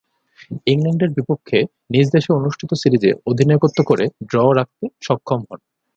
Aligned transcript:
ইংল্যান্ডের 0.67 1.11
বিপক্ষে 1.17 1.59
নিজ 1.89 2.05
দেশে 2.09 2.29
অনুষ্ঠিত 2.33 2.71
সিরিজে 2.73 3.11
অধিনায়কত্ব 3.27 3.79
করে 3.83 4.05
ড্র 4.29 4.37
রাখতে 4.57 4.85
সক্ষম 5.01 5.39
হন। 5.49 5.59